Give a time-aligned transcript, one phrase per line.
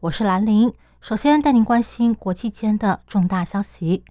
[0.00, 0.72] 我是兰玲。
[1.00, 4.04] 首先带您关心国际间的重大消息。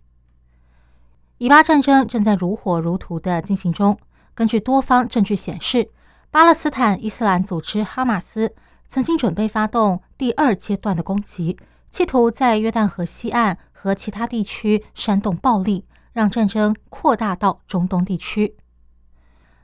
[1.38, 3.98] 以巴战争正在如火如荼的进行中。
[4.36, 5.90] 根据多方证据显示，
[6.30, 8.54] 巴勒斯坦伊斯兰组织哈马斯
[8.90, 11.58] 曾经准备发动第二阶段的攻击，
[11.90, 18.58] 企图在约旦河西岸和其他地区煽动暴力，让战争扩大到中东地区。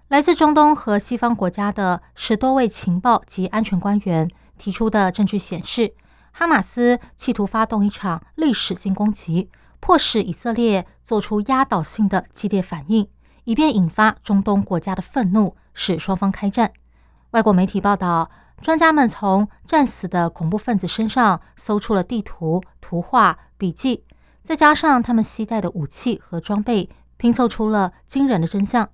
[0.07, 5.93] 来自中东和西方国家的十多位情报及安全官员提出的证据显示，
[6.33, 9.49] 哈马斯企图发动一场历史性攻击。
[9.79, 13.09] 迫使以色列做出压倒性的激烈反应，
[13.43, 16.71] 以便引发中东国家的愤怒，使双方开战。
[17.31, 24.05] 外国媒体报道，专家们从战死的恐怖分子身上搜出了地图、图画、笔记，
[24.41, 28.87] 再加上他们携带的武器和装备，拼凑出了惊人的真相。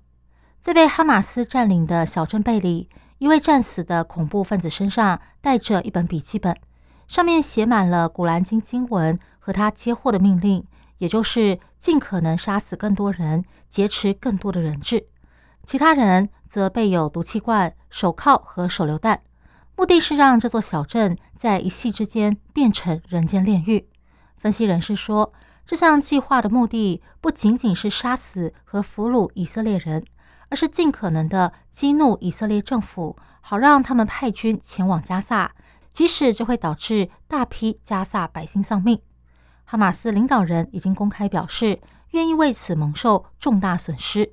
[0.60, 6.56] 在被哈马斯占领的小镇贝里，一位战死的恐怖分子身上带着一本笔记本，
[7.10, 10.64] 上面写满了古兰经经文和他接获的命令。
[10.98, 15.08] 也就是尽可能杀死更多人，劫持更多的人质。
[15.64, 19.22] 其他人则备有毒气罐、手铐和手榴弹，
[19.74, 23.88] 目的是让这座小镇在一夕之间变成人间炼狱。
[24.36, 25.32] 分析人士说，
[25.66, 30.04] 这项计划的目的不仅仅是杀死和俘虏以色列人，
[30.50, 35.54] 而是尽可能的激怒以色列政府，好让他们派军前往加萨，
[36.00, 39.02] 即使这会导致大批加萨百姓丧命。
[39.66, 41.78] 哈马斯领导人已经公开表示，
[42.12, 44.32] 愿意为此蒙受重大损失。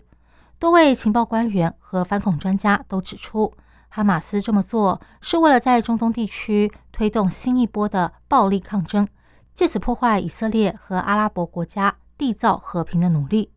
[0.59, 3.53] 多位情报官员和反恐专家都指出，
[3.89, 9.05] 哈马斯这么做是为了在中东地区推动新一波的暴力抗争，
[9.53, 13.51] 借此破坏以色列和阿拉伯国家缔造和平的努力。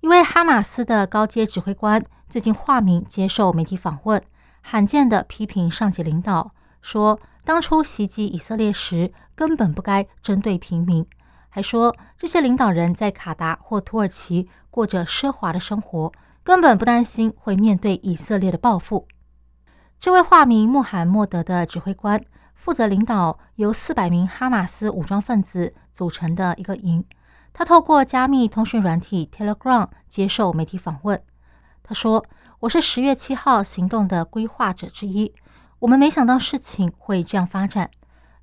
[0.00, 4.22] 一位哈马斯的高阶指挥官最近化名接受媒体访问，
[4.60, 7.20] 罕见的批评上级领导，说。
[7.42, 11.04] 当初袭击以色列时，根本不该针对平民，
[11.48, 16.12] 还说这些领导人在卡达或土耳其过着奢华的生活，
[16.44, 19.08] 根本不担心会面对以色列的报复。
[19.98, 22.22] 这位化名穆罕默德的指挥官
[22.54, 27.02] 负责领导由四百名哈马斯武装分子组成的一个营。
[27.54, 31.20] 他透过加密通讯软体 Telegram 接受媒体访问。
[31.90, 32.24] 他说
[32.60, 35.34] ：“我是十月七号行动的规划者之一。”
[35.80, 37.90] 我们没想到事情会这样发展。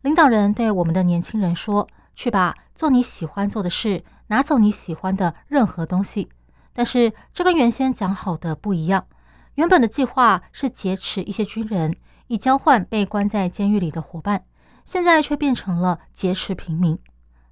[0.01, 6.27] 领导人对我们的年轻人说：“去吧，做你喜欢做的事，拿走你喜欢的任何东西。”
[6.75, 9.07] 但是这跟原先讲好的不一样。
[9.55, 11.95] 原本的计划是劫持一些军人，
[12.27, 14.43] 以交换被关在监狱里的伙伴，
[14.83, 16.99] 现在却变成了劫持平民。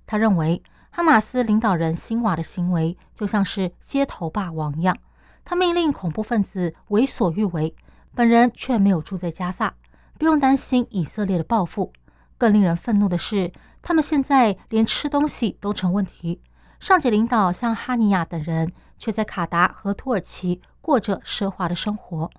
[0.06, 4.98] 他认为哈马斯领导人辛瓦的行为就像是街头霸王一样，
[5.46, 7.74] 他命令恐怖分子为所欲为。
[8.14, 9.76] 本人却没有住在加萨，
[10.18, 11.94] 不用担心以色列的报复。
[12.38, 16.42] 更令人愤怒的是，他们现在连吃东西都成问题。
[16.80, 22.30] 上级领导像哈尼亚等人，却在卡达和土耳其过着奢华的生活。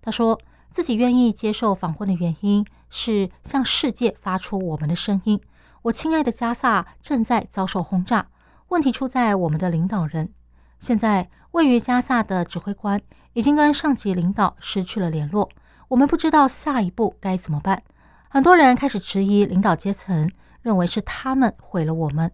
[0.00, 0.40] 他说
[0.70, 5.40] 自己愿意接受访问的原因是向世界发出我们的声音。
[5.82, 8.28] 我亲爱的加萨正在遭受轰炸，
[8.68, 10.32] 问题出在我们的领导人。
[10.78, 13.00] 现在位于加萨的指挥官。
[13.32, 15.50] 已经跟上级领导失去了联络，
[15.88, 17.82] 我们不知道下一步该怎么办。
[18.30, 20.30] 很多人开始质疑领导阶层，
[20.62, 22.32] 认为是他们毁了我们。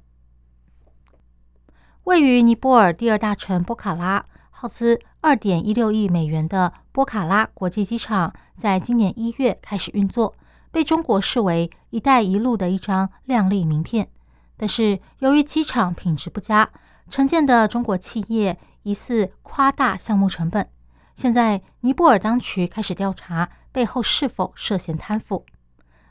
[2.05, 10.37] 位于尼泊尔第二大城波卡拉，耗资二点一六亿美元的波卡拉国际机场，在今年一月开始运作，
[10.71, 14.09] 被中国视为“一带一路”的一张亮丽名片。
[14.57, 16.71] 但是由于机场品质不佳，
[17.11, 20.69] 承建的中国企业疑似夸大项目成本。
[21.15, 25.45] 现在，尼泊尔当局开始调查背后是否涉嫌贪腐。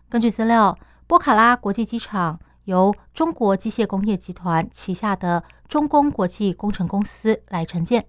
[0.07, 0.77] 根据资料，
[1.07, 8.05] 波卡拉国际机场由中国机械工业集团旗下的中工国际工程公司来承建。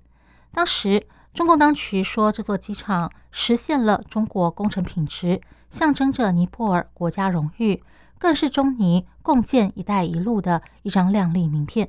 [0.52, 5.40] 当时，中共当局说这座机场实现了中国工程品质，
[5.70, 7.82] 象征着尼泊尔国家荣誉，
[8.18, 11.88] 更是中尼共建“一带一路”的一张亮丽名片。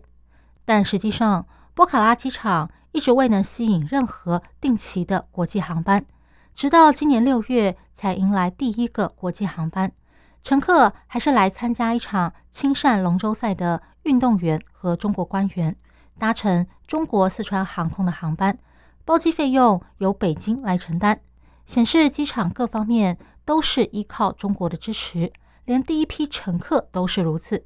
[0.66, 2.70] 但实际上，波卡拉机场。
[2.94, 6.06] 一直未能吸引任何定期的国际航班，
[6.54, 9.92] 直到今年六月才迎来第一个国际航班。
[10.44, 15.76] 乘客还是来参加一场青善龙舟赛的运动员和中国官员，
[16.20, 18.60] 搭乘中国四川航空的航班，
[19.04, 21.20] 包机费用由北京来承担。
[21.66, 25.34] 显示机场各方面都是依靠中国的支持，
[25.66, 27.66] 连第一批乘客都是如此。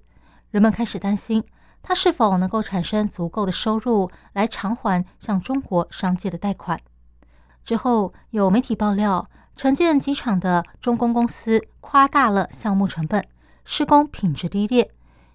[0.52, 1.44] 人们开始担心，
[1.88, 6.78] 它是否能够产生足够的收入来偿还向中国商界的贷款。
[7.64, 9.30] 之后有媒体爆料。
[9.56, 13.26] 承建机场的中公公司夸大了项目成本，
[13.66, 14.92] 施工品质低劣，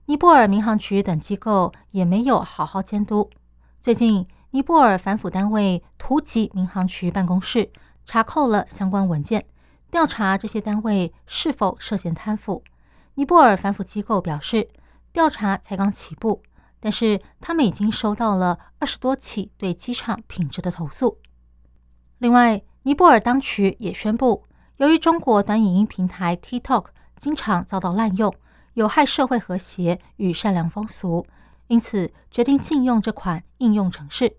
[0.06, 3.28] 尼泊尔民航局等机构也没有好好监督。
[3.80, 7.72] 最近，尼泊尔反腐单位突击民航局办公室，
[8.04, 9.44] 查扣了相关文件，
[9.90, 12.62] 调查这些单位是否涉嫌贪腐。
[13.14, 14.68] 尼泊尔反腐机构表示，
[15.12, 16.42] 调查才刚起步，
[16.80, 21.18] 但是他们已经收到了二十多起对机场品质的投诉。
[22.18, 24.44] 另外，尼泊尔当局也宣布，
[24.78, 26.86] 由于中国短影音平台 TikTok
[27.18, 28.34] 经常遭到滥用，
[28.74, 31.26] 有害社会和谐与善良风俗，
[31.68, 34.36] 因此决定禁用这款应用程式。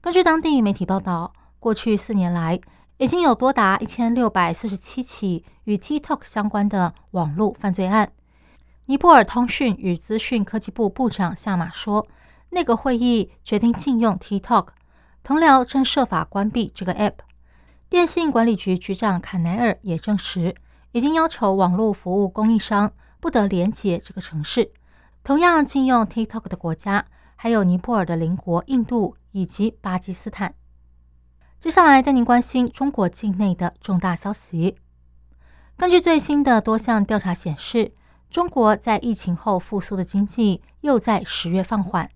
[0.00, 2.60] 根据当地媒体报道，过去四年来，
[2.98, 8.12] 已经有多达一千六百四十七起与 TikTok 相关的网络犯罪案。
[8.88, 12.08] 尼泊尔通讯与资讯科技部部长夏马说，
[12.48, 14.68] 内阁会议决定禁用 TikTok，
[15.22, 17.16] 同僚正设法关闭这个 App。
[17.90, 20.54] 电信管理局局长坎奈尔也证实，
[20.92, 22.90] 已经要求网络服务供应商
[23.20, 24.72] 不得连接这个城市。
[25.22, 27.04] 同样禁用 TikTok 的国家
[27.36, 30.54] 还有尼泊尔的邻国印度以及巴基斯坦。
[31.60, 34.78] 接下来带您关心中国境内的重大消息。
[35.76, 37.92] 根据最新的多项调查显示，
[38.30, 42.10] 中国在疫情后复苏的经济又在十月放缓，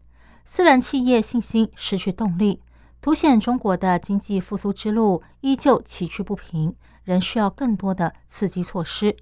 [0.44, 2.60] 私人企业信心失去动力。
[3.00, 9.16] 凸显中国的经济复苏之路依旧崎岖不平，仍需要更多的刺激措施。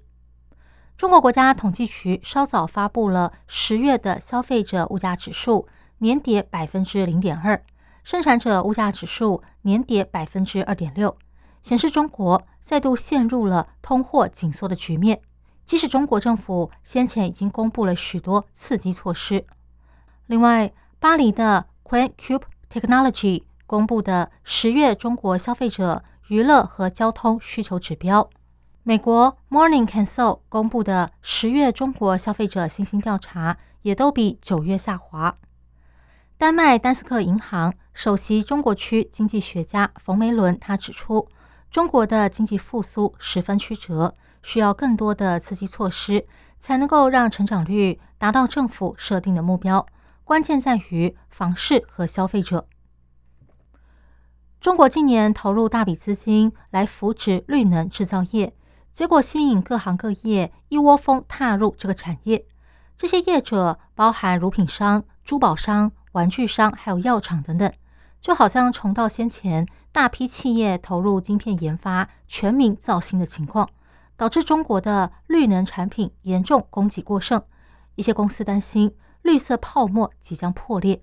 [0.97, 5.67] 中国国家统计局稍早发布了十月的消费者物价指数，
[5.99, 7.57] 年跌百分之零点二；
[8.03, 11.17] 生产者物价指数年跌百分之二点六，
[11.63, 15.21] 显示中国再度陷入了通货紧缩的局面。
[15.65, 19.45] 即使中国政府先前已经公布了许多刺激措施，
[20.27, 23.43] 另外，巴黎的 Quan Cube Technology。
[23.71, 28.29] 公布的十月中国消费者娱乐和交通需求指标，
[28.83, 35.37] 美国 Morning Consult 公布的十月中国消费者信心调查也都比九月下滑。
[36.37, 41.29] 丹麦丹斯克银行首席中国区经济学家冯梅伦他指出，
[41.71, 46.25] 中国的经济复苏十分曲折，需要更多的刺激措施
[46.59, 49.85] 才能够让成长率达到政府设定的目标。
[50.23, 52.67] 关键在于房市和消费者。
[54.61, 58.53] 中国近年投入大笔资金来扶植绿能制造业，
[58.93, 62.45] 结果吸引各行各业一窝蜂踏入这个产业。
[62.95, 67.73] 这些业者包含乳品商、珠宝商、玩具商，还有药厂等等，
[68.21, 73.67] 就好像重蹈先前大批企业投入晶片研发、全民造星的情况，
[74.21, 77.41] 导致中国的绿能产品严重供给过剩。
[77.95, 81.01] 一些公司担心绿色泡沫即将破裂。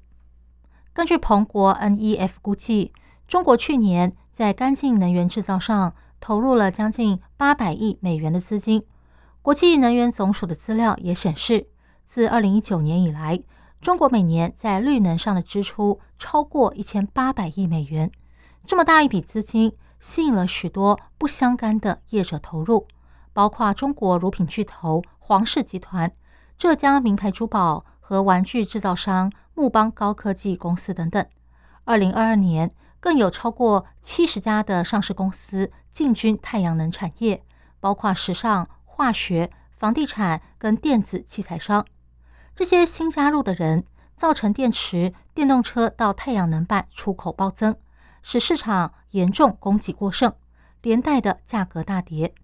[0.93, 2.93] 根据彭博 NEF 估计。
[3.26, 8.87] 中国去年在干净能源制造上投入了将近八百亿美元的资金。
[9.43, 11.66] 国际能源总署的资料也显示，
[12.07, 13.43] 自二零一九年以来，
[13.83, 18.11] 中国每年在绿能上的支出超过一千八百亿美元。
[18.64, 22.87] 这么大一笔资金，吸引了许多不相干的业者投入，
[23.38, 26.11] 包括中国乳品巨头黄氏集团、
[26.57, 31.25] 浙江名牌珠宝和玩具制造商木邦高科技公司等等。
[31.85, 32.73] 二零二二年。
[32.99, 37.45] 更有超过七十家的上市公司进军太阳能产业，
[37.78, 41.87] 包括时尚、化学、房地产跟电子器材商。
[42.57, 43.85] 这些新加入的人，
[44.16, 47.76] 造成电池、电动车到太阳能板出口暴增，
[48.21, 50.35] 使市场严重供给过剩，
[50.83, 52.35] 连带的价格大跌。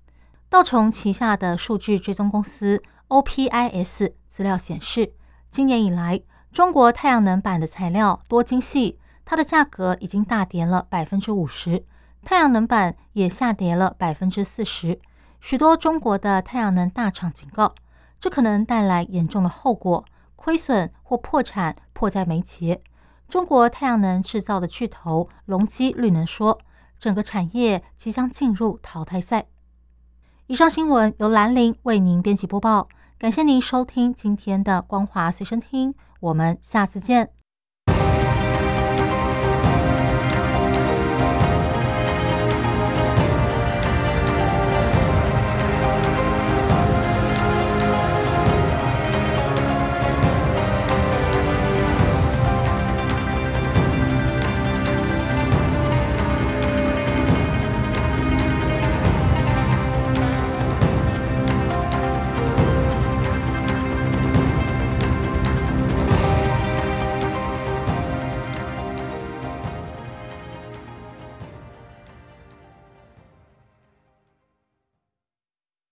[0.54, 5.12] 道琼旗下的数据追踪公司 OPIS 资料显示，
[5.50, 6.20] 今年以来，
[6.52, 9.00] 中国太阳能板的材料多晶细。
[9.24, 11.84] 它的价格已经大跌了百分之五十，
[12.24, 15.00] 太阳能板也下跌了百分之四十。
[15.40, 17.74] 许多中国的太阳能大厂警告，
[18.20, 20.04] 这可能带来严重的后果，
[20.36, 22.80] 亏损或破产迫在眉睫。
[23.28, 26.60] 中国太阳能制造的巨头隆基绿能说，
[27.00, 29.46] 整个产业即将进入淘汰赛。
[30.46, 32.86] 以上新闻由兰陵为您编辑播报，
[33.18, 37.30] 感谢您收听今天的光华随身听，我们下次见。